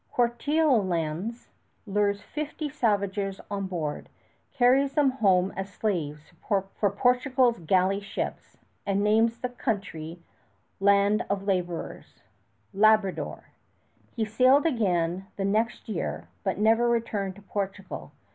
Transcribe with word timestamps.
Cortereal 0.11 0.83
lands, 0.83 1.49
lures 1.85 2.23
fifty 2.23 2.67
savages 2.67 3.39
on 3.51 3.67
board, 3.67 4.09
carries 4.51 4.93
them 4.95 5.11
home 5.11 5.51
as 5.55 5.71
slaves 5.71 6.33
for 6.49 6.63
Portugal's 6.81 7.59
galley 7.59 7.99
ships, 7.99 8.57
and 8.83 9.03
names 9.03 9.37
the 9.37 9.49
country 9.49 10.19
"land 10.79 11.23
of 11.29 11.43
laborers" 11.43 12.23
Labrador. 12.73 13.49
He 14.15 14.25
sailed 14.25 14.65
again, 14.65 15.27
the 15.35 15.45
next 15.45 15.87
year; 15.87 16.27
but 16.43 16.57
never 16.57 16.89
returned 16.89 17.35
to 17.35 17.43
Portugal. 17.43 18.11